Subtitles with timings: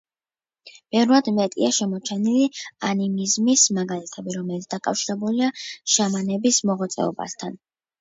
[0.95, 2.47] ბევრად მეტია შემორჩენილი
[2.89, 5.55] ანიმიზმის მაგალითები, რომელიც დაკავშირებულია
[5.97, 7.59] შამანების მოღვაწეობასთან.